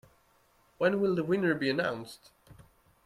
[0.79, 2.31] When will the winner be announced?